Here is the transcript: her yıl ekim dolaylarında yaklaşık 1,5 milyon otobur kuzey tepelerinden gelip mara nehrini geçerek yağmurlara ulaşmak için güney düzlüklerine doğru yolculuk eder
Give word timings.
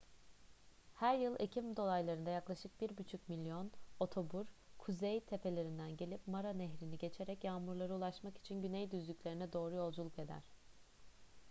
her 0.93 1.17
yıl 1.17 1.35
ekim 1.39 1.75
dolaylarında 1.77 2.29
yaklaşık 2.29 2.71
1,5 2.81 3.19
milyon 3.27 3.71
otobur 3.99 4.45
kuzey 4.77 5.19
tepelerinden 5.19 5.97
gelip 5.97 6.27
mara 6.27 6.53
nehrini 6.53 6.97
geçerek 6.97 7.43
yağmurlara 7.43 7.93
ulaşmak 7.95 8.37
için 8.37 8.61
güney 8.61 8.91
düzlüklerine 8.91 9.53
doğru 9.53 9.75
yolculuk 9.75 10.19
eder 10.19 10.43